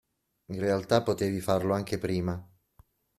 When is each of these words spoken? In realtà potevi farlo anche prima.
In 0.47 0.57
realtà 0.59 1.03
potevi 1.03 1.39
farlo 1.41 1.75
anche 1.75 1.99
prima. 1.99 2.43